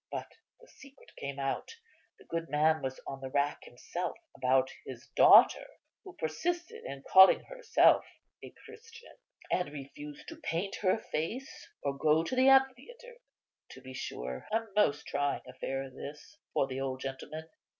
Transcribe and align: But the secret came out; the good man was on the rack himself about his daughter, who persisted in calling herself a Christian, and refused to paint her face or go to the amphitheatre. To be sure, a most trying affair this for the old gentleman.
But 0.11 0.31
the 0.59 0.67
secret 0.67 1.11
came 1.15 1.37
out; 1.37 1.75
the 2.17 2.25
good 2.25 2.49
man 2.49 2.81
was 2.81 2.99
on 3.05 3.21
the 3.21 3.29
rack 3.29 3.65
himself 3.65 4.17
about 4.35 4.71
his 4.83 5.05
daughter, 5.15 5.67
who 6.03 6.13
persisted 6.17 6.83
in 6.85 7.03
calling 7.03 7.41
herself 7.41 8.03
a 8.43 8.49
Christian, 8.65 9.11
and 9.51 9.71
refused 9.71 10.27
to 10.29 10.37
paint 10.41 10.77
her 10.77 10.97
face 10.97 11.67
or 11.83 11.95
go 11.99 12.23
to 12.23 12.35
the 12.35 12.49
amphitheatre. 12.49 13.17
To 13.73 13.81
be 13.81 13.93
sure, 13.93 14.47
a 14.51 14.65
most 14.75 15.05
trying 15.05 15.43
affair 15.47 15.87
this 15.91 16.39
for 16.51 16.65
the 16.65 16.81
old 16.81 16.99
gentleman. 16.99 17.47